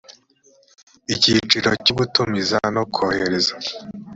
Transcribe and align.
icyiciro 1.13 1.69
cya 1.83 1.93
gutumiza 1.97 2.57
no 2.75 2.83
kohereza 2.93 3.53